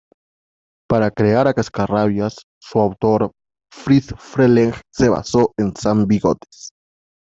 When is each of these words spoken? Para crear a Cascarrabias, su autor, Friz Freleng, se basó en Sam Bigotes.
Para 0.89 1.11
crear 1.11 1.47
a 1.47 1.53
Cascarrabias, 1.53 2.47
su 2.59 2.79
autor, 2.79 3.33
Friz 3.71 4.07
Freleng, 4.17 4.73
se 4.91 5.09
basó 5.09 5.53
en 5.59 5.75
Sam 5.75 6.07
Bigotes. 6.07 6.71